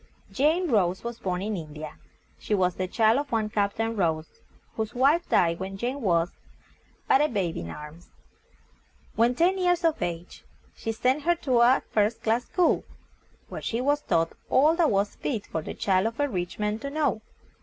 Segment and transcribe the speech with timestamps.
[0.31, 1.91] Jane Rose was born in IN DI A.
[2.39, 4.41] She was the child of one Cap tain Rose,
[4.75, 6.31] whose wife died when Jane was
[7.07, 8.09] but a babe in arms.
[9.15, 10.43] When ten years of age
[10.73, 12.83] he sent her to a first class school,
[13.47, 16.79] where she was taught all that was fit for the child of a rich man
[16.79, 17.21] to know.